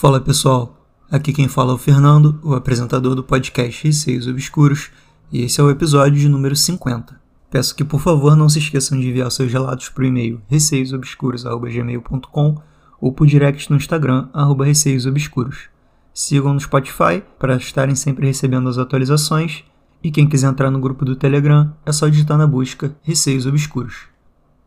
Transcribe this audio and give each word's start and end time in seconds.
Fala 0.00 0.18
pessoal, 0.18 0.88
aqui 1.10 1.30
quem 1.30 1.46
fala 1.46 1.72
é 1.72 1.74
o 1.74 1.78
Fernando, 1.78 2.40
o 2.42 2.54
apresentador 2.54 3.14
do 3.14 3.22
podcast 3.22 3.86
Receios 3.86 4.26
Obscuros, 4.26 4.90
e 5.30 5.42
esse 5.42 5.60
é 5.60 5.62
o 5.62 5.68
episódio 5.68 6.18
de 6.18 6.26
número 6.26 6.56
50. 6.56 7.20
Peço 7.50 7.76
que 7.76 7.84
por 7.84 8.00
favor 8.00 8.34
não 8.34 8.48
se 8.48 8.60
esqueçam 8.60 8.98
de 8.98 9.10
enviar 9.10 9.30
seus 9.30 9.52
relatos 9.52 9.90
por 9.90 10.02
e-mail 10.02 10.40
receiosobscuros.gmail.com 10.48 12.56
ou 12.98 13.12
por 13.12 13.26
direct 13.26 13.70
no 13.70 13.76
Instagram, 13.76 14.30
arroba 14.32 14.64
receiosobscuros. 14.64 15.68
Sigam 16.14 16.54
no 16.54 16.60
Spotify 16.60 17.22
para 17.38 17.56
estarem 17.56 17.94
sempre 17.94 18.26
recebendo 18.26 18.70
as 18.70 18.78
atualizações 18.78 19.64
e 20.02 20.10
quem 20.10 20.26
quiser 20.26 20.48
entrar 20.48 20.70
no 20.70 20.80
grupo 20.80 21.04
do 21.04 21.14
Telegram 21.14 21.76
é 21.84 21.92
só 21.92 22.08
digitar 22.08 22.38
na 22.38 22.46
busca 22.46 22.96
Receios 23.02 23.44
Obscuros. 23.44 24.04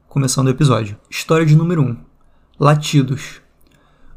Começando 0.07 0.45
o 0.45 0.51
episódio. 0.51 0.95
História 1.09 1.43
de 1.43 1.55
número 1.55 1.81
1. 1.81 1.97
Latidos. 2.59 3.41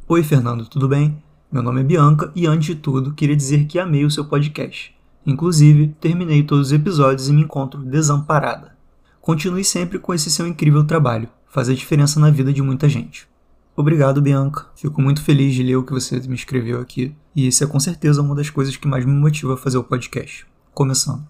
Oi 0.08 0.22
Fernando, 0.22 0.68
tudo 0.68 0.86
bem? 0.86 1.20
Meu 1.50 1.64
nome 1.64 1.80
é 1.80 1.82
Bianca 1.82 2.30
e 2.32 2.46
antes 2.46 2.66
de 2.68 2.74
tudo 2.76 3.12
queria 3.12 3.34
dizer 3.34 3.66
que 3.66 3.76
amei 3.76 4.04
o 4.04 4.10
seu 4.10 4.24
podcast. 4.24 4.94
Inclusive, 5.26 5.96
terminei 6.00 6.44
todos 6.44 6.68
os 6.68 6.72
episódios 6.72 7.28
e 7.28 7.32
me 7.32 7.42
encontro 7.42 7.82
desamparada. 7.82 8.76
Continue 9.20 9.64
sempre 9.64 9.98
com 9.98 10.14
esse 10.14 10.30
seu 10.30 10.46
incrível 10.46 10.84
trabalho, 10.84 11.28
faz 11.48 11.68
a 11.68 11.74
diferença 11.74 12.20
na 12.20 12.30
vida 12.30 12.52
de 12.52 12.62
muita 12.62 12.88
gente. 12.88 13.26
Obrigado, 13.74 14.22
Bianca. 14.22 14.66
Fico 14.76 15.02
muito 15.02 15.20
feliz 15.22 15.52
de 15.52 15.64
ler 15.64 15.74
o 15.74 15.82
que 15.82 15.92
você 15.92 16.20
me 16.20 16.36
escreveu 16.36 16.80
aqui, 16.80 17.12
e 17.34 17.48
isso 17.48 17.64
é 17.64 17.66
com 17.66 17.80
certeza 17.80 18.22
uma 18.22 18.36
das 18.36 18.48
coisas 18.48 18.76
que 18.76 18.86
mais 18.86 19.04
me 19.04 19.12
motiva 19.12 19.54
a 19.54 19.58
fazer 19.58 19.78
o 19.78 19.82
podcast. 19.82 20.46
Começando. 20.72 21.26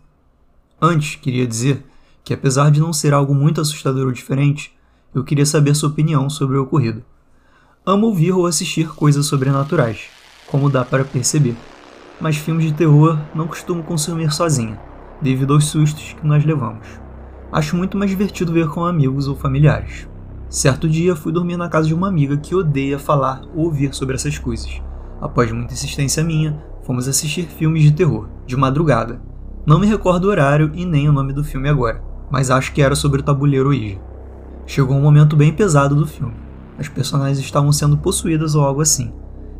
Antes, 0.78 1.14
queria 1.14 1.46
dizer 1.46 1.82
que 2.22 2.34
apesar 2.34 2.70
de 2.70 2.78
não 2.78 2.92
ser 2.92 3.14
algo 3.14 3.34
muito 3.34 3.58
assustador 3.58 4.04
ou 4.04 4.12
diferente, 4.12 4.76
eu 5.14 5.24
queria 5.24 5.46
saber 5.46 5.74
sua 5.74 5.88
opinião 5.88 6.28
sobre 6.28 6.58
o 6.58 6.62
ocorrido. 6.62 7.02
Amo 7.88 8.08
ouvir 8.08 8.32
ou 8.32 8.46
assistir 8.46 8.88
coisas 8.88 9.26
sobrenaturais, 9.26 10.08
como 10.48 10.68
dá 10.68 10.84
para 10.84 11.04
perceber, 11.04 11.54
mas 12.20 12.36
filmes 12.36 12.66
de 12.66 12.72
terror 12.72 13.16
não 13.32 13.46
costumo 13.46 13.80
consumir 13.84 14.32
sozinha, 14.32 14.76
devido 15.22 15.54
aos 15.54 15.66
sustos 15.66 16.12
que 16.14 16.26
nós 16.26 16.44
levamos. 16.44 16.84
Acho 17.52 17.76
muito 17.76 17.96
mais 17.96 18.10
divertido 18.10 18.52
ver 18.52 18.68
com 18.70 18.84
amigos 18.84 19.28
ou 19.28 19.36
familiares. 19.36 20.08
Certo 20.48 20.88
dia 20.88 21.14
fui 21.14 21.30
dormir 21.30 21.56
na 21.56 21.68
casa 21.68 21.86
de 21.86 21.94
uma 21.94 22.08
amiga 22.08 22.36
que 22.36 22.56
odeia 22.56 22.98
falar 22.98 23.42
ou 23.54 23.66
ouvir 23.66 23.94
sobre 23.94 24.16
essas 24.16 24.36
coisas. 24.36 24.82
Após 25.20 25.52
muita 25.52 25.72
insistência 25.72 26.24
minha, 26.24 26.60
fomos 26.82 27.06
assistir 27.06 27.46
filmes 27.46 27.84
de 27.84 27.92
terror, 27.92 28.26
de 28.44 28.56
madrugada. 28.56 29.22
Não 29.64 29.78
me 29.78 29.86
recordo 29.86 30.24
o 30.24 30.30
horário 30.30 30.72
e 30.74 30.84
nem 30.84 31.08
o 31.08 31.12
nome 31.12 31.32
do 31.32 31.44
filme 31.44 31.68
agora, 31.68 32.02
mas 32.32 32.50
acho 32.50 32.72
que 32.72 32.82
era 32.82 32.96
sobre 32.96 33.20
o 33.20 33.24
tabuleiro 33.24 33.68
Ouija. 33.68 34.00
Chegou 34.66 34.96
um 34.96 35.02
momento 35.02 35.36
bem 35.36 35.52
pesado 35.52 35.94
do 35.94 36.04
filme. 36.04 36.45
As 36.78 36.88
personagens 36.88 37.38
estavam 37.38 37.72
sendo 37.72 37.96
possuídas 37.96 38.54
ou 38.54 38.64
algo 38.64 38.80
assim. 38.80 39.12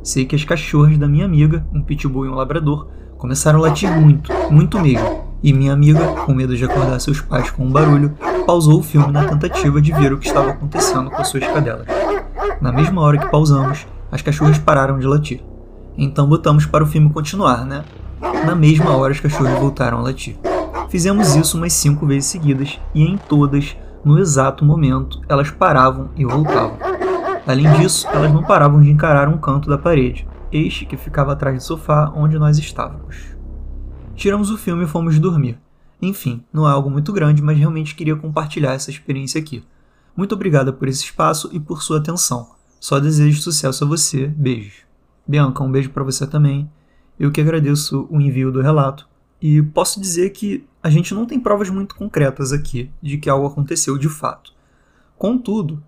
Sei 0.02 0.24
que 0.24 0.36
as 0.36 0.44
cachorras 0.44 0.98
da 0.98 1.08
minha 1.08 1.24
amiga, 1.24 1.66
um 1.74 1.82
pitbull 1.82 2.26
e 2.26 2.28
um 2.28 2.34
labrador, 2.34 2.88
começaram 3.16 3.58
a 3.58 3.62
latir 3.62 3.90
muito, 3.90 4.32
muito 4.50 4.78
mesmo. 4.80 5.24
E 5.42 5.52
minha 5.52 5.72
amiga, 5.72 6.06
com 6.24 6.34
medo 6.34 6.56
de 6.56 6.64
acordar 6.64 7.00
seus 7.00 7.20
pais 7.20 7.50
com 7.50 7.64
um 7.64 7.72
barulho, 7.72 8.16
pausou 8.46 8.80
o 8.80 8.82
filme 8.82 9.12
na 9.12 9.24
tentativa 9.24 9.80
de 9.80 9.92
ver 9.92 10.12
o 10.12 10.18
que 10.18 10.26
estava 10.26 10.50
acontecendo 10.50 11.10
com 11.10 11.24
suas 11.24 11.44
cadelas. 11.44 11.86
Na 12.60 12.72
mesma 12.72 13.00
hora 13.02 13.18
que 13.18 13.30
pausamos, 13.30 13.86
as 14.10 14.22
cachorras 14.22 14.58
pararam 14.58 14.98
de 14.98 15.06
latir. 15.06 15.42
Então 15.96 16.28
botamos 16.28 16.66
para 16.66 16.84
o 16.84 16.86
filme 16.86 17.10
continuar, 17.10 17.64
né? 17.64 17.84
Na 18.44 18.54
mesma 18.54 18.96
hora 18.96 19.12
as 19.12 19.20
cachorras 19.20 19.58
voltaram 19.58 19.98
a 19.98 20.02
latir. 20.02 20.36
Fizemos 20.88 21.34
isso 21.34 21.56
umas 21.56 21.72
cinco 21.72 22.06
vezes 22.06 22.26
seguidas 22.26 22.78
e 22.94 23.02
em 23.02 23.16
todas, 23.16 23.76
no 24.04 24.18
exato 24.18 24.64
momento, 24.64 25.20
elas 25.28 25.50
paravam 25.50 26.10
e 26.16 26.24
voltavam. 26.24 26.95
Além 27.46 27.72
disso, 27.74 28.08
elas 28.08 28.32
não 28.32 28.42
paravam 28.42 28.82
de 28.82 28.90
encarar 28.90 29.28
um 29.28 29.38
canto 29.38 29.68
da 29.68 29.78
parede, 29.78 30.26
este 30.50 30.84
que 30.84 30.96
ficava 30.96 31.32
atrás 31.32 31.56
do 31.56 31.62
sofá 31.62 32.12
onde 32.16 32.36
nós 32.38 32.58
estávamos. 32.58 33.36
Tiramos 34.16 34.50
o 34.50 34.58
filme 34.58 34.82
e 34.82 34.88
fomos 34.88 35.18
dormir. 35.20 35.56
Enfim, 36.02 36.42
não 36.52 36.68
é 36.68 36.72
algo 36.72 36.90
muito 36.90 37.12
grande, 37.12 37.40
mas 37.40 37.56
realmente 37.56 37.94
queria 37.94 38.16
compartilhar 38.16 38.72
essa 38.72 38.90
experiência 38.90 39.40
aqui. 39.40 39.64
Muito 40.16 40.34
obrigada 40.34 40.72
por 40.72 40.88
esse 40.88 41.04
espaço 41.04 41.48
e 41.52 41.60
por 41.60 41.82
sua 41.82 41.98
atenção. 41.98 42.50
Só 42.80 42.98
desejo 42.98 43.40
sucesso 43.40 43.84
a 43.84 43.86
você. 43.86 44.26
Beijos. 44.26 44.84
Bianca, 45.26 45.62
um 45.62 45.70
beijo 45.70 45.90
para 45.90 46.02
você 46.02 46.26
também. 46.26 46.68
Eu 47.18 47.30
que 47.30 47.40
agradeço 47.40 48.08
o 48.10 48.20
envio 48.20 48.50
do 48.50 48.60
relato 48.60 49.08
e 49.40 49.62
posso 49.62 50.00
dizer 50.00 50.30
que 50.30 50.66
a 50.82 50.90
gente 50.90 51.14
não 51.14 51.26
tem 51.26 51.38
provas 51.38 51.70
muito 51.70 51.94
concretas 51.94 52.52
aqui 52.52 52.90
de 53.00 53.18
que 53.18 53.30
algo 53.30 53.46
aconteceu 53.46 53.96
de 53.96 54.08
fato. 54.08 54.52
Contudo, 55.16 55.82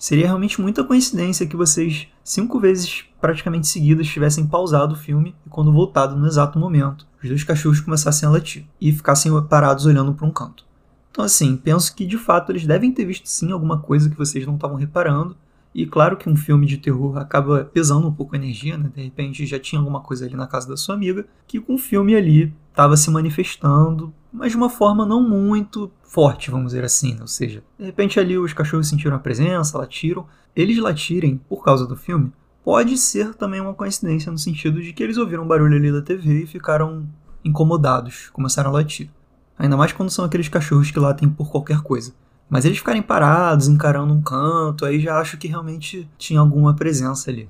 seria 0.00 0.24
realmente 0.24 0.58
muita 0.62 0.82
coincidência 0.82 1.46
que 1.46 1.54
vocês, 1.54 2.08
cinco 2.24 2.58
vezes 2.58 3.04
praticamente 3.20 3.68
seguidas, 3.68 4.06
tivessem 4.06 4.46
pausado 4.46 4.94
o 4.94 4.98
filme 4.98 5.36
e, 5.46 5.50
quando 5.50 5.70
voltado 5.70 6.16
no 6.16 6.26
exato 6.26 6.58
momento, 6.58 7.06
os 7.22 7.28
dois 7.28 7.44
cachorros 7.44 7.80
começassem 7.80 8.26
a 8.26 8.32
latir 8.32 8.64
e 8.80 8.90
ficassem 8.90 9.30
parados 9.42 9.84
olhando 9.84 10.14
para 10.14 10.26
um 10.26 10.30
canto. 10.30 10.64
Então, 11.10 11.22
assim, 11.22 11.54
penso 11.54 11.94
que 11.94 12.06
de 12.06 12.16
fato 12.16 12.50
eles 12.50 12.66
devem 12.66 12.90
ter 12.90 13.04
visto 13.04 13.26
sim 13.26 13.52
alguma 13.52 13.78
coisa 13.78 14.08
que 14.08 14.16
vocês 14.16 14.46
não 14.46 14.54
estavam 14.54 14.78
reparando 14.78 15.36
e 15.74 15.84
claro 15.84 16.16
que 16.16 16.30
um 16.30 16.34
filme 16.34 16.66
de 16.66 16.78
terror 16.78 17.18
acaba 17.18 17.64
pesando 17.66 18.08
um 18.08 18.12
pouco 18.12 18.34
a 18.34 18.38
energia, 18.38 18.78
né? 18.78 18.90
De 18.94 19.02
repente 19.02 19.44
já 19.44 19.58
tinha 19.58 19.78
alguma 19.78 20.00
coisa 20.00 20.24
ali 20.24 20.34
na 20.34 20.46
casa 20.46 20.66
da 20.66 20.78
sua 20.78 20.94
amiga 20.94 21.26
que 21.46 21.60
com 21.60 21.74
o 21.74 21.78
filme 21.78 22.16
ali 22.16 22.54
estava 22.70 22.96
se 22.96 23.10
manifestando, 23.10 24.14
mas 24.32 24.52
de 24.52 24.56
uma 24.56 24.70
forma 24.70 25.04
não 25.04 25.22
muito 25.22 25.90
forte, 26.02 26.50
vamos 26.50 26.68
dizer 26.68 26.84
assim. 26.84 27.16
Ou 27.20 27.26
seja, 27.26 27.62
de 27.78 27.84
repente 27.84 28.18
ali 28.18 28.38
os 28.38 28.52
cachorros 28.52 28.88
sentiram 28.88 29.16
a 29.16 29.20
presença, 29.20 29.78
latiram. 29.78 30.26
Eles 30.54 30.78
latirem 30.78 31.40
por 31.48 31.64
causa 31.64 31.86
do 31.86 31.96
filme 31.96 32.32
pode 32.64 32.96
ser 32.98 33.34
também 33.34 33.60
uma 33.60 33.74
coincidência 33.74 34.30
no 34.30 34.38
sentido 34.38 34.82
de 34.82 34.92
que 34.92 35.02
eles 35.02 35.16
ouviram 35.16 35.46
barulho 35.46 35.76
ali 35.76 35.90
da 35.90 36.02
TV 36.02 36.42
e 36.42 36.46
ficaram 36.46 37.08
incomodados, 37.44 38.28
começaram 38.30 38.70
a 38.70 38.74
latir. 38.74 39.10
Ainda 39.58 39.76
mais 39.76 39.92
quando 39.92 40.10
são 40.10 40.24
aqueles 40.24 40.48
cachorros 40.48 40.90
que 40.90 40.98
latem 40.98 41.28
por 41.28 41.50
qualquer 41.50 41.80
coisa. 41.80 42.12
Mas 42.48 42.64
eles 42.64 42.78
ficarem 42.78 43.02
parados, 43.02 43.68
encarando 43.68 44.12
um 44.12 44.20
canto, 44.20 44.84
aí 44.84 44.98
já 45.00 45.18
acho 45.18 45.38
que 45.38 45.46
realmente 45.46 46.08
tinha 46.18 46.40
alguma 46.40 46.74
presença 46.74 47.30
ali. 47.30 47.48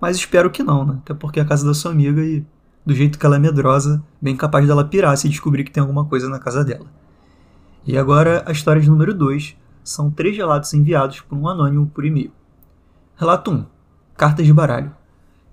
Mas 0.00 0.16
espero 0.16 0.50
que 0.50 0.62
não, 0.62 0.84
né? 0.84 0.98
Até 1.02 1.14
porque 1.14 1.40
é 1.40 1.42
a 1.42 1.46
casa 1.46 1.66
da 1.66 1.72
sua 1.72 1.90
amiga 1.90 2.22
e 2.22 2.44
do 2.86 2.94
jeito 2.94 3.18
que 3.18 3.26
ela 3.26 3.34
é 3.34 3.38
medrosa, 3.40 4.00
bem 4.22 4.36
capaz 4.36 4.64
dela 4.64 4.84
pirar 4.84 5.16
se 5.16 5.28
descobrir 5.28 5.64
que 5.64 5.72
tem 5.72 5.80
alguma 5.80 6.04
coisa 6.04 6.28
na 6.28 6.38
casa 6.38 6.64
dela. 6.64 6.86
E 7.84 7.98
agora 7.98 8.44
a 8.46 8.52
história 8.52 8.80
de 8.80 8.88
número 8.88 9.12
2 9.12 9.56
são 9.82 10.08
três 10.08 10.36
relatos 10.36 10.72
enviados 10.72 11.20
por 11.20 11.36
um 11.36 11.48
anônimo 11.48 11.88
por 11.88 12.04
e-mail. 12.04 12.30
Relato 13.16 13.50
1. 13.50 13.66
Cartas 14.16 14.46
de 14.46 14.52
baralho. 14.52 14.92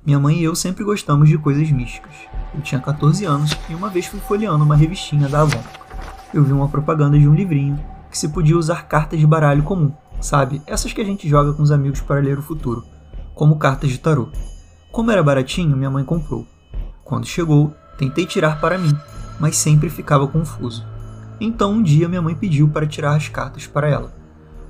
Minha 0.05 0.19
mãe 0.19 0.39
e 0.39 0.43
eu 0.43 0.53
sempre 0.53 0.83
gostamos 0.83 1.27
de 1.27 1.37
coisas 1.37 1.71
místicas. 1.71 2.13
Eu 2.53 2.61
tinha 2.61 2.79
14 2.79 3.25
anos 3.25 3.57
e 3.67 3.73
uma 3.73 3.89
vez 3.89 4.05
fui 4.05 4.19
folheando 4.19 4.63
uma 4.63 4.75
revistinha 4.75 5.27
da 5.27 5.41
Avon. 5.41 5.63
Eu 6.31 6.43
vi 6.43 6.51
uma 6.51 6.69
propaganda 6.69 7.17
de 7.17 7.27
um 7.27 7.33
livrinho 7.33 7.83
que 8.11 8.17
se 8.17 8.29
podia 8.29 8.57
usar 8.57 8.87
cartas 8.87 9.19
de 9.19 9.25
baralho 9.25 9.63
comum, 9.63 9.91
sabe? 10.21 10.61
Essas 10.67 10.93
que 10.93 11.01
a 11.01 11.05
gente 11.05 11.27
joga 11.27 11.53
com 11.53 11.63
os 11.63 11.71
amigos 11.71 12.01
para 12.01 12.21
ler 12.21 12.37
o 12.37 12.43
futuro, 12.43 12.83
como 13.33 13.57
cartas 13.57 13.89
de 13.89 13.97
tarô. 13.97 14.29
Como 14.91 15.09
era 15.09 15.23
baratinho, 15.23 15.75
minha 15.75 15.89
mãe 15.89 16.03
comprou. 16.03 16.45
Quando 17.03 17.27
chegou, 17.27 17.73
tentei 17.97 18.25
tirar 18.25 18.59
para 18.59 18.77
mim, 18.77 18.95
mas 19.39 19.57
sempre 19.57 19.89
ficava 19.89 20.27
confuso. 20.27 20.85
Então 21.39 21.73
um 21.73 21.83
dia 21.83 22.07
minha 22.07 22.21
mãe 22.21 22.33
pediu 22.33 22.69
para 22.69 22.87
tirar 22.87 23.15
as 23.15 23.27
cartas 23.27 23.67
para 23.67 23.89
ela. 23.89 24.13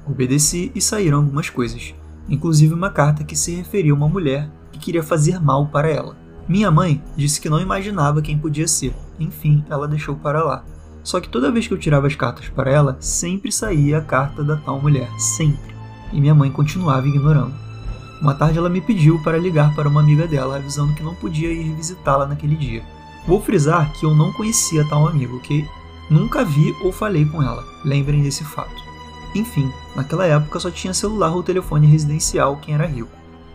Obedeci 0.05 0.71
e 0.73 0.81
saíram 0.81 1.19
algumas 1.19 1.49
coisas, 1.49 1.93
inclusive 2.27 2.73
uma 2.73 2.89
carta 2.89 3.23
que 3.23 3.35
se 3.35 3.55
referia 3.55 3.91
a 3.91 3.95
uma 3.95 4.09
mulher 4.09 4.49
que 4.71 4.79
queria 4.79 5.03
fazer 5.03 5.39
mal 5.39 5.67
para 5.67 5.89
ela. 5.89 6.17
Minha 6.47 6.69
mãe 6.69 7.01
disse 7.15 7.39
que 7.39 7.49
não 7.49 7.61
imaginava 7.61 8.21
quem 8.21 8.37
podia 8.37 8.67
ser, 8.67 8.93
enfim, 9.19 9.63
ela 9.69 9.87
deixou 9.87 10.15
para 10.15 10.43
lá. 10.43 10.65
Só 11.03 11.19
que 11.19 11.29
toda 11.29 11.51
vez 11.51 11.67
que 11.67 11.73
eu 11.73 11.77
tirava 11.77 12.07
as 12.07 12.15
cartas 12.15 12.49
para 12.49 12.71
ela, 12.71 12.97
sempre 12.99 13.51
saía 13.51 13.99
a 13.99 14.01
carta 14.01 14.43
da 14.43 14.55
tal 14.57 14.81
mulher, 14.81 15.09
sempre. 15.19 15.73
E 16.11 16.19
minha 16.19 16.33
mãe 16.33 16.51
continuava 16.51 17.07
ignorando. 17.07 17.53
Uma 18.23 18.33
tarde 18.33 18.57
ela 18.57 18.69
me 18.69 18.79
pediu 18.79 19.19
para 19.19 19.37
ligar 19.37 19.75
para 19.75 19.89
uma 19.89 19.99
amiga 19.99 20.25
dela, 20.25 20.55
avisando 20.55 20.93
que 20.93 21.03
não 21.03 21.13
podia 21.13 21.51
ir 21.51 21.73
visitá-la 21.73 22.25
naquele 22.25 22.55
dia. 22.55 22.81
Vou 23.27 23.41
frisar 23.41 23.91
que 23.91 24.05
eu 24.05 24.15
não 24.15 24.31
conhecia 24.31 24.87
tal 24.87 25.05
amiga, 25.05 25.35
ok? 25.35 25.67
Nunca 26.09 26.45
vi 26.45 26.73
ou 26.81 26.93
falei 26.93 27.25
com 27.25 27.43
ela, 27.43 27.65
lembrem 27.83 28.23
desse 28.23 28.45
fato. 28.45 28.81
Enfim, 29.35 29.69
naquela 29.93 30.25
época 30.25 30.57
só 30.57 30.71
tinha 30.71 30.93
celular 30.93 31.35
ou 31.35 31.43
telefone 31.43 31.85
residencial 31.85 32.55
quem 32.61 32.75
era 32.75 32.85
rico. 32.85 33.09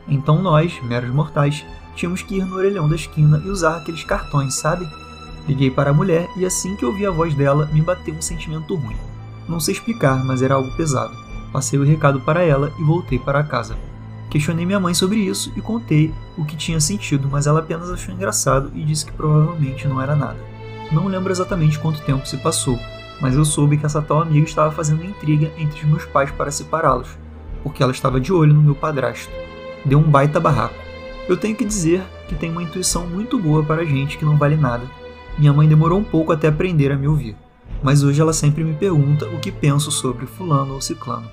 Então 0.06 0.42
nós, 0.42 0.78
meros 0.82 1.14
mortais, 1.14 1.64
tínhamos 1.96 2.20
que 2.20 2.36
ir 2.36 2.44
no 2.44 2.56
orelhão 2.56 2.86
da 2.86 2.96
esquina 2.96 3.40
e 3.42 3.48
usar 3.48 3.78
aqueles 3.78 4.04
cartões, 4.04 4.52
sabe? 4.52 4.86
Liguei 5.48 5.70
para 5.70 5.92
a 5.92 5.94
mulher 5.94 6.28
e 6.36 6.44
assim 6.44 6.76
que 6.76 6.84
ouvi 6.84 7.06
a 7.06 7.10
voz 7.10 7.32
dela, 7.32 7.70
me 7.72 7.80
bateu 7.80 8.14
um 8.14 8.20
sentimento 8.20 8.74
ruim. 8.74 8.96
Não 9.48 9.60
sei 9.60 9.72
explicar, 9.72 10.22
mas 10.26 10.42
era 10.42 10.56
algo 10.56 10.70
pesado. 10.76 11.16
Passei 11.50 11.78
o 11.78 11.84
recado 11.84 12.20
para 12.20 12.42
ela 12.42 12.70
e 12.78 12.82
voltei 12.82 13.18
para 13.18 13.42
casa. 13.42 13.87
Questionei 14.30 14.66
minha 14.66 14.80
mãe 14.80 14.92
sobre 14.92 15.18
isso 15.18 15.52
e 15.56 15.60
contei 15.60 16.12
o 16.36 16.44
que 16.44 16.56
tinha 16.56 16.80
sentido, 16.80 17.28
mas 17.30 17.46
ela 17.46 17.60
apenas 17.60 17.90
achou 17.90 18.14
engraçado 18.14 18.70
e 18.74 18.84
disse 18.84 19.06
que 19.06 19.12
provavelmente 19.12 19.88
não 19.88 20.00
era 20.00 20.14
nada. 20.14 20.38
Não 20.92 21.06
lembro 21.06 21.32
exatamente 21.32 21.78
quanto 21.78 22.02
tempo 22.02 22.26
se 22.26 22.36
passou, 22.36 22.78
mas 23.20 23.34
eu 23.34 23.44
soube 23.44 23.78
que 23.78 23.86
essa 23.86 24.02
tal 24.02 24.20
amiga 24.20 24.46
estava 24.46 24.70
fazendo 24.70 25.04
intriga 25.04 25.50
entre 25.56 25.82
os 25.82 25.88
meus 25.88 26.04
pais 26.04 26.30
para 26.30 26.50
separá-los, 26.50 27.08
porque 27.62 27.82
ela 27.82 27.92
estava 27.92 28.20
de 28.20 28.32
olho 28.32 28.52
no 28.52 28.62
meu 28.62 28.74
padrasto. 28.74 29.32
Deu 29.84 29.98
um 29.98 30.10
baita 30.10 30.38
barraco. 30.38 30.74
Eu 31.26 31.36
tenho 31.36 31.56
que 31.56 31.64
dizer 31.64 32.02
que 32.28 32.34
tem 32.34 32.50
uma 32.50 32.62
intuição 32.62 33.06
muito 33.06 33.38
boa 33.38 33.62
para 33.62 33.84
gente 33.84 34.18
que 34.18 34.24
não 34.24 34.36
vale 34.36 34.56
nada. 34.56 34.84
Minha 35.38 35.52
mãe 35.52 35.68
demorou 35.68 35.98
um 35.98 36.04
pouco 36.04 36.32
até 36.32 36.48
aprender 36.48 36.92
a 36.92 36.96
me 36.96 37.08
ouvir, 37.08 37.36
mas 37.82 38.02
hoje 38.02 38.20
ela 38.20 38.32
sempre 38.32 38.64
me 38.64 38.74
pergunta 38.74 39.26
o 39.26 39.38
que 39.38 39.52
penso 39.52 39.90
sobre 39.90 40.26
fulano 40.26 40.74
ou 40.74 40.80
ciclano. 40.80 41.30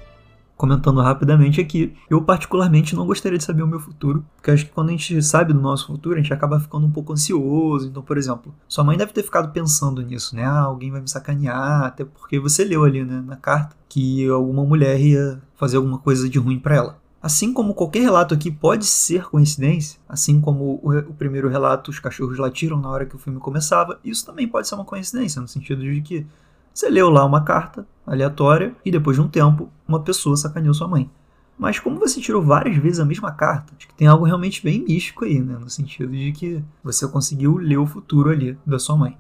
Comentando 0.58 1.02
rapidamente 1.02 1.60
aqui, 1.60 1.94
eu 2.10 2.22
particularmente 2.22 2.96
não 2.96 3.06
gostaria 3.06 3.38
de 3.38 3.44
saber 3.44 3.62
o 3.62 3.68
meu 3.68 3.80
futuro, 3.80 4.26
porque 4.38 4.52
acho 4.52 4.66
que 4.66 4.72
quando 4.72 4.88
a 4.88 4.92
gente 4.92 5.22
sabe 5.22 5.52
do 5.52 5.60
nosso 5.60 5.88
futuro, 5.88 6.16
a 6.16 6.22
gente 6.22 6.34
acaba 6.34 6.60
ficando 6.60 6.88
um 6.88 6.92
pouco 6.92 7.12
ansioso. 7.12 7.88
Então, 7.88 8.02
por 8.02 8.18
exemplo, 8.18 8.56
sua 8.68 8.84
mãe 8.84 8.98
deve 8.98 9.12
ter 9.12 9.22
ficado 9.22 9.52
pensando 9.52 10.02
nisso, 10.02 10.34
né? 10.34 10.46
Ah, 10.46 10.62
alguém 10.62 10.92
vai 10.92 11.02
me 11.02 11.10
sacanear, 11.10 11.84
até 11.84 12.06
porque 12.06 12.40
você 12.40 12.64
leu 12.64 12.86
ali 12.86 13.04
né, 13.04 13.22
na 13.26 13.36
carta 13.36 13.76
que 13.90 14.28
alguma 14.30 14.64
mulher 14.64 15.00
ia 15.00 15.42
fazer 15.56 15.76
alguma 15.78 15.98
coisa 15.98 16.30
de 16.30 16.40
ruim 16.40 16.60
para 16.60 16.76
ela. 16.76 17.06
Assim 17.22 17.52
como 17.52 17.74
qualquer 17.74 18.02
relato 18.02 18.36
aqui 18.36 18.52
pode 18.52 18.86
ser 18.86 19.26
coincidência, 19.26 20.00
assim 20.08 20.40
como 20.40 20.80
o, 20.84 20.96
o, 20.96 21.14
primeiro 21.16 21.50
relato, 21.50 21.90
os 21.90 21.98
cachorros 21.98 22.38
latiram 22.38 22.80
na 22.80 22.88
hora 22.88 23.06
que 23.06 23.16
o 23.16 23.18
filme 23.20 23.40
começava, 23.40 24.00
isso 24.06 24.24
também 24.24 24.48
pode 24.48 24.68
ser 24.68 24.76
uma 24.76 24.86
coincidência, 24.86 25.42
no 25.42 25.48
sentido 25.48 25.82
de 25.82 26.02
que 26.02 26.28
você 26.76 26.90
leu 26.90 27.10
lá 27.10 27.24
uma 27.24 27.42
carta 27.42 27.88
aleatória 28.06 28.76
e 28.84 28.92
depois 28.92 29.16
de 29.16 29.22
um 29.22 29.30
tempo 29.30 29.70
uma 29.88 30.02
pessoa 30.02 30.36
sacaneou 30.36 30.74
sua 30.74 30.90
mãe. 30.90 31.10
Mas 31.58 31.80
como 31.80 31.98
você 31.98 32.20
tirou 32.20 32.42
várias 32.42 32.76
vezes 32.76 33.00
a 33.00 33.06
mesma 33.06 33.32
carta, 33.32 33.74
acho 33.78 33.88
que 33.88 33.94
tem 33.94 34.10
algo 34.10 34.26
realmente 34.26 34.62
bem 34.62 34.84
místico 34.84 35.24
aí, 35.24 35.40
né? 35.40 35.58
No 35.58 35.70
sentido 35.70 36.12
de 36.12 36.34
que 36.34 36.62
você 36.84 37.08
conseguiu 37.08 37.56
ler 37.56 37.78
o 37.78 37.86
futuro 37.86 38.30
ali 38.30 38.58
da 38.66 38.78
sua 38.78 38.98
mãe. 38.98 39.18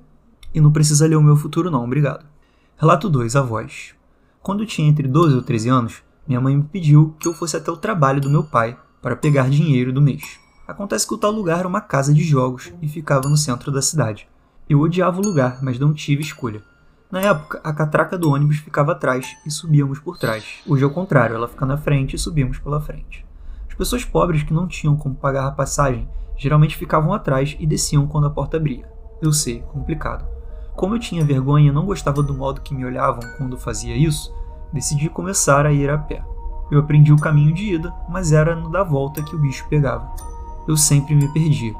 E 0.53 0.59
não 0.59 0.69
precisa 0.69 1.07
ler 1.07 1.15
o 1.15 1.23
meu 1.23 1.37
futuro 1.37 1.71
não, 1.71 1.85
obrigado. 1.85 2.25
Relato 2.75 3.07
2, 3.09 3.37
a 3.37 3.41
voz. 3.41 3.95
Quando 4.41 4.63
eu 4.63 4.67
tinha 4.67 4.89
entre 4.89 5.07
12 5.07 5.35
ou 5.35 5.41
13 5.41 5.69
anos, 5.69 6.03
minha 6.27 6.41
mãe 6.41 6.57
me 6.57 6.63
pediu 6.63 7.15
que 7.17 7.25
eu 7.29 7.33
fosse 7.33 7.55
até 7.55 7.71
o 7.71 7.77
trabalho 7.77 8.19
do 8.19 8.29
meu 8.29 8.43
pai 8.43 8.77
para 9.01 9.15
pegar 9.15 9.49
dinheiro 9.49 9.93
do 9.93 10.01
mês. 10.01 10.41
Acontece 10.67 11.07
que 11.07 11.13
o 11.13 11.17
tal 11.17 11.31
lugar 11.31 11.59
era 11.59 11.67
uma 11.69 11.79
casa 11.79 12.13
de 12.13 12.21
jogos 12.21 12.73
e 12.81 12.87
ficava 12.89 13.29
no 13.29 13.37
centro 13.37 13.71
da 13.71 13.81
cidade. 13.81 14.27
Eu 14.69 14.81
odiava 14.81 15.21
o 15.21 15.23
lugar, 15.23 15.63
mas 15.63 15.79
não 15.79 15.93
tive 15.93 16.21
escolha. 16.21 16.61
Na 17.11 17.21
época, 17.21 17.61
a 17.63 17.71
catraca 17.71 18.17
do 18.17 18.31
ônibus 18.31 18.57
ficava 18.57 18.93
atrás 18.93 19.37
e 19.45 19.51
subíamos 19.51 19.99
por 19.99 20.17
trás. 20.17 20.61
Hoje 20.67 20.83
é 20.83 20.87
o 20.87 20.91
contrário, 20.91 21.35
ela 21.35 21.47
fica 21.47 21.65
na 21.65 21.77
frente 21.77 22.15
e 22.15 22.19
subimos 22.19 22.57
pela 22.57 22.81
frente. 22.81 23.23
As 23.69 23.75
pessoas 23.75 24.03
pobres 24.03 24.41
que 24.41 24.53
não 24.53 24.67
tinham 24.67 24.97
como 24.97 25.13
pagar 25.13 25.45
a 25.45 25.51
passagem 25.51 26.09
geralmente 26.35 26.75
ficavam 26.75 27.13
atrás 27.13 27.55
e 27.59 27.67
desciam 27.67 28.07
quando 28.07 28.27
a 28.27 28.31
porta 28.31 28.57
abria. 28.57 28.89
Eu 29.21 29.31
sei, 29.31 29.61
complicado. 29.71 30.25
Como 30.75 30.95
eu 30.95 30.99
tinha 30.99 31.23
vergonha 31.23 31.69
e 31.69 31.71
não 31.71 31.85
gostava 31.85 32.23
do 32.23 32.33
modo 32.33 32.61
que 32.61 32.73
me 32.73 32.83
olhavam 32.83 33.21
quando 33.37 33.57
fazia 33.57 33.95
isso, 33.95 34.33
decidi 34.73 35.07
começar 35.07 35.65
a 35.65 35.71
ir 35.71 35.89
a 35.89 35.97
pé. 35.97 36.23
Eu 36.71 36.79
aprendi 36.79 37.13
o 37.13 37.19
caminho 37.19 37.53
de 37.53 37.75
ida, 37.75 37.93
mas 38.09 38.31
era 38.31 38.55
no 38.55 38.69
da 38.69 38.83
volta 38.83 39.21
que 39.21 39.35
o 39.35 39.39
bicho 39.39 39.67
pegava. 39.69 40.11
Eu 40.67 40.75
sempre 40.75 41.15
me 41.15 41.31
perdia. 41.31 41.73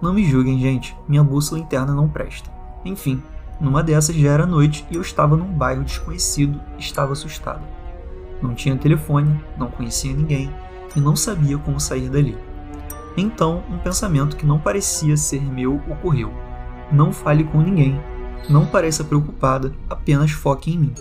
Não 0.00 0.14
me 0.14 0.24
julguem, 0.24 0.60
gente, 0.60 0.96
minha 1.08 1.24
bússola 1.24 1.60
interna 1.60 1.92
não 1.92 2.08
presta. 2.08 2.48
Enfim, 2.84 3.20
numa 3.60 3.82
dessas 3.82 4.14
já 4.14 4.30
era 4.30 4.46
noite 4.46 4.86
e 4.90 4.96
eu 4.96 5.02
estava 5.02 5.36
num 5.36 5.52
bairro 5.52 5.84
desconhecido 5.84 6.60
e 6.76 6.80
estava 6.80 7.12
assustado. 7.12 7.62
Não 8.40 8.54
tinha 8.54 8.76
telefone, 8.76 9.40
não 9.56 9.70
conhecia 9.70 10.12
ninguém 10.14 10.50
e 10.94 11.00
não 11.00 11.16
sabia 11.16 11.58
como 11.58 11.80
sair 11.80 12.08
dali. 12.08 12.36
Então, 13.16 13.64
um 13.68 13.78
pensamento 13.78 14.36
que 14.36 14.46
não 14.46 14.60
parecia 14.60 15.16
ser 15.16 15.42
meu 15.42 15.80
ocorreu. 15.88 16.32
Não 16.92 17.12
fale 17.12 17.42
com 17.44 17.60
ninguém. 17.60 18.00
Não 18.48 18.64
pareça 18.64 19.02
preocupada, 19.02 19.72
apenas 19.90 20.30
foque 20.30 20.72
em 20.72 20.78
mim. 20.78 20.94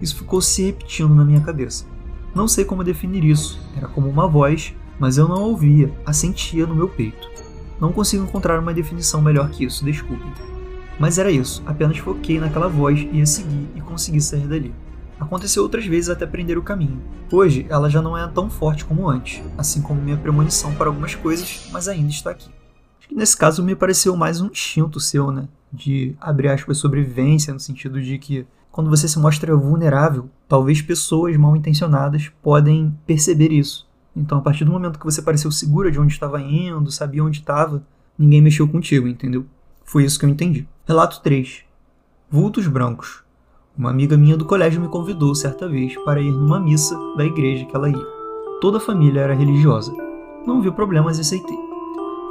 Isso 0.00 0.16
ficou 0.16 0.40
se 0.40 0.62
repetindo 0.62 1.14
na 1.14 1.24
minha 1.24 1.40
cabeça. 1.40 1.84
Não 2.34 2.46
sei 2.46 2.64
como 2.64 2.84
definir 2.84 3.24
isso, 3.24 3.60
era 3.76 3.88
como 3.88 4.08
uma 4.08 4.28
voz, 4.28 4.72
mas 4.98 5.18
eu 5.18 5.26
não 5.26 5.36
a 5.36 5.46
ouvia, 5.46 5.92
a 6.06 6.12
sentia 6.12 6.66
no 6.66 6.74
meu 6.76 6.88
peito. 6.88 7.28
Não 7.80 7.92
consigo 7.92 8.24
encontrar 8.24 8.60
uma 8.60 8.72
definição 8.72 9.20
melhor 9.20 9.50
que 9.50 9.64
isso, 9.64 9.84
desculpem. 9.84 10.32
Mas 10.98 11.16
era 11.16 11.30
isso, 11.30 11.62
apenas 11.64 11.98
foquei 11.98 12.40
naquela 12.40 12.68
voz, 12.68 13.06
ia 13.12 13.24
seguir 13.24 13.68
e 13.76 13.80
consegui 13.80 14.20
sair 14.20 14.48
dali. 14.48 14.74
Aconteceu 15.20 15.62
outras 15.62 15.86
vezes 15.86 16.10
até 16.10 16.24
aprender 16.24 16.58
o 16.58 16.62
caminho. 16.62 17.00
Hoje, 17.30 17.66
ela 17.68 17.88
já 17.88 18.00
não 18.02 18.16
é 18.16 18.26
tão 18.28 18.50
forte 18.50 18.84
como 18.84 19.08
antes, 19.08 19.42
assim 19.56 19.80
como 19.80 20.00
minha 20.00 20.16
premonição 20.16 20.74
para 20.74 20.88
algumas 20.88 21.14
coisas, 21.14 21.68
mas 21.72 21.88
ainda 21.88 22.10
está 22.10 22.30
aqui. 22.30 22.50
Acho 22.98 23.08
que 23.08 23.14
nesse 23.14 23.36
caso 23.36 23.62
me 23.62 23.74
pareceu 23.74 24.16
mais 24.16 24.40
um 24.40 24.46
instinto 24.46 24.98
seu, 24.98 25.30
né? 25.30 25.48
De, 25.72 26.16
abre 26.20 26.48
aspas, 26.48 26.78
sobrevivência, 26.78 27.52
no 27.52 27.60
sentido 27.60 28.00
de 28.00 28.18
que 28.18 28.46
quando 28.70 28.90
você 28.90 29.08
se 29.08 29.18
mostra 29.18 29.56
vulnerável, 29.56 30.28
talvez 30.48 30.80
pessoas 30.80 31.36
mal 31.36 31.56
intencionadas 31.56 32.30
podem 32.42 32.96
perceber 33.06 33.52
isso. 33.52 33.88
Então, 34.14 34.38
a 34.38 34.40
partir 34.40 34.64
do 34.64 34.72
momento 34.72 34.98
que 34.98 35.04
você 35.04 35.22
pareceu 35.22 35.50
segura 35.50 35.90
de 35.90 35.98
onde 35.98 36.12
estava 36.12 36.40
indo, 36.40 36.90
sabia 36.90 37.24
onde 37.24 37.40
estava, 37.40 37.82
ninguém 38.16 38.40
mexeu 38.40 38.68
contigo, 38.68 39.06
entendeu? 39.06 39.46
Foi 39.84 40.04
isso 40.04 40.18
que 40.18 40.24
eu 40.24 40.28
entendi. 40.28 40.66
Relato 40.88 41.20
3. 41.20 41.64
Vultos 42.30 42.66
brancos. 42.66 43.22
Uma 43.76 43.90
amiga 43.90 44.16
minha 44.16 44.38
do 44.38 44.46
colégio 44.46 44.80
me 44.80 44.88
convidou 44.88 45.34
certa 45.34 45.68
vez 45.68 45.94
para 46.02 46.18
ir 46.18 46.32
numa 46.32 46.58
missa 46.58 46.98
da 47.14 47.26
igreja 47.26 47.66
que 47.66 47.76
ela 47.76 47.90
ia. 47.90 48.06
Toda 48.58 48.78
a 48.78 48.80
família 48.80 49.20
era 49.20 49.34
religiosa. 49.34 49.92
Não 50.46 50.62
vi 50.62 50.70
problemas 50.70 51.18
e 51.18 51.20
aceitei. 51.20 51.58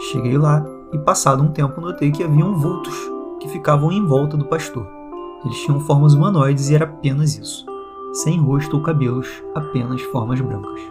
Cheguei 0.10 0.40
lá 0.40 0.66
e, 0.92 0.98
passado 0.98 1.44
um 1.44 1.52
tempo, 1.52 1.80
notei 1.80 2.12
que 2.12 2.24
haviam 2.24 2.56
vultos 2.56 2.96
que 3.40 3.48
ficavam 3.48 3.92
em 3.92 4.04
volta 4.04 4.36
do 4.36 4.46
pastor. 4.46 4.88
Eles 5.46 5.60
tinham 5.60 5.80
formas 5.82 6.16
humanoides 6.16 6.72
e 6.72 6.74
era 6.74 6.86
apenas 6.86 7.38
isso. 7.38 7.64
Sem 8.12 8.40
rosto 8.40 8.76
ou 8.76 8.82
cabelos, 8.82 9.30
apenas 9.54 10.02
formas 10.02 10.42
brancas. 10.42 10.82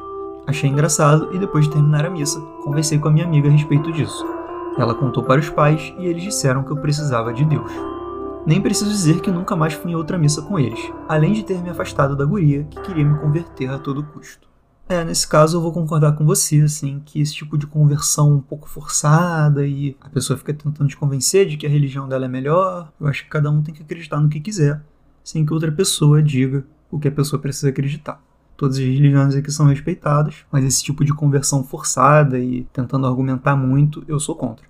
Achei 0.46 0.70
engraçado 0.70 1.34
e 1.34 1.38
depois 1.40 1.64
de 1.64 1.72
terminar 1.72 2.06
a 2.06 2.10
missa, 2.10 2.40
conversei 2.62 3.00
com 3.00 3.08
a 3.08 3.10
minha 3.10 3.26
amiga 3.26 3.48
a 3.48 3.50
respeito 3.50 3.90
disso. 3.90 4.35
Ela 4.78 4.94
contou 4.94 5.22
para 5.22 5.40
os 5.40 5.48
pais 5.48 5.94
e 5.98 6.06
eles 6.06 6.22
disseram 6.22 6.62
que 6.62 6.70
eu 6.70 6.76
precisava 6.76 7.32
de 7.32 7.44
Deus. 7.44 7.70
Nem 8.46 8.60
preciso 8.60 8.90
dizer 8.90 9.20
que 9.20 9.30
nunca 9.30 9.56
mais 9.56 9.72
fui 9.72 9.90
em 9.90 9.94
outra 9.96 10.18
missa 10.18 10.42
com 10.42 10.58
eles, 10.58 10.78
além 11.08 11.32
de 11.32 11.42
ter 11.42 11.60
me 11.62 11.70
afastado 11.70 12.14
da 12.14 12.24
guria 12.24 12.64
que 12.64 12.80
queria 12.82 13.04
me 13.04 13.18
converter 13.18 13.68
a 13.70 13.78
todo 13.78 14.04
custo. 14.04 14.46
É, 14.88 15.02
nesse 15.02 15.26
caso 15.26 15.56
eu 15.56 15.60
vou 15.60 15.72
concordar 15.72 16.12
com 16.12 16.24
você, 16.24 16.60
assim, 16.60 17.02
que 17.04 17.20
esse 17.20 17.34
tipo 17.34 17.58
de 17.58 17.66
conversão 17.66 18.34
um 18.34 18.40
pouco 18.40 18.68
forçada 18.68 19.66
e 19.66 19.96
a 20.00 20.08
pessoa 20.08 20.38
fica 20.38 20.54
tentando 20.54 20.88
te 20.88 20.96
convencer 20.96 21.46
de 21.46 21.56
que 21.56 21.66
a 21.66 21.70
religião 21.70 22.08
dela 22.08 22.26
é 22.26 22.28
melhor, 22.28 22.92
eu 23.00 23.08
acho 23.08 23.24
que 23.24 23.30
cada 23.30 23.50
um 23.50 23.62
tem 23.62 23.74
que 23.74 23.82
acreditar 23.82 24.20
no 24.20 24.28
que 24.28 24.38
quiser, 24.38 24.80
sem 25.24 25.44
que 25.44 25.52
outra 25.52 25.72
pessoa 25.72 26.22
diga 26.22 26.64
o 26.88 27.00
que 27.00 27.08
a 27.08 27.12
pessoa 27.12 27.42
precisa 27.42 27.70
acreditar. 27.70 28.22
Todas 28.56 28.76
as 28.76 28.82
religiões 28.82 29.34
aqui 29.34 29.50
são 29.50 29.66
respeitadas, 29.66 30.46
mas 30.50 30.64
esse 30.64 30.82
tipo 30.82 31.04
de 31.04 31.12
conversão 31.12 31.62
forçada 31.62 32.38
e 32.38 32.64
tentando 32.72 33.06
argumentar 33.06 33.54
muito, 33.54 34.02
eu 34.08 34.18
sou 34.18 34.34
contra. 34.34 34.64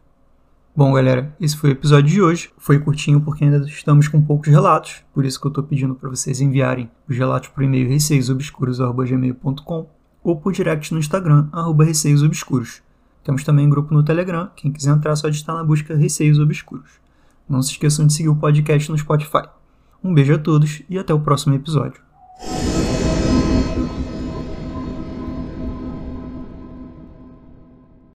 Bom, 0.75 0.93
galera, 0.93 1.35
esse 1.41 1.57
foi 1.57 1.71
o 1.71 1.73
episódio 1.73 2.11
de 2.11 2.21
hoje. 2.21 2.51
Foi 2.59 2.79
curtinho 2.79 3.21
porque 3.21 3.45
ainda 3.45 3.65
estamos 3.65 4.09
com 4.09 4.21
poucos 4.21 4.49
relatos, 4.49 5.03
por 5.15 5.25
isso 5.25 5.41
que 5.41 5.47
eu 5.47 5.51
estou 5.51 5.65
pedindo 5.65 5.95
para 5.95 6.11
vocês 6.11 6.41
enviarem 6.41 6.91
os 7.09 7.17
relatos 7.17 7.49
por 7.49 7.63
e-mail 7.63 7.89
receiosobscuros.gmail.com 7.89 9.87
ou 10.23 10.37
por 10.37 10.53
direct 10.53 10.93
no 10.93 10.99
Instagram, 10.99 11.49
receiosobscuros. 11.79 12.83
Temos 13.25 13.43
também 13.43 13.67
um 13.67 13.71
grupo 13.71 13.95
no 13.95 14.03
Telegram, 14.03 14.51
quem 14.55 14.71
quiser 14.71 14.91
entrar 14.91 15.13
é 15.13 15.17
só 15.17 15.29
digitar 15.29 15.57
na 15.57 15.65
busca 15.65 15.97
Receios 15.97 16.39
Obscuros. 16.39 16.91
Não 17.49 17.63
se 17.63 17.71
esqueçam 17.71 18.07
de 18.07 18.13
seguir 18.13 18.29
o 18.29 18.37
podcast 18.37 18.91
no 18.91 18.99
Spotify. 18.99 19.49
Um 20.03 20.13
beijo 20.13 20.35
a 20.35 20.39
todos 20.39 20.83
e 20.91 20.99
até 20.99 21.15
o 21.15 21.21
próximo 21.21 21.55
episódio. 21.55 22.03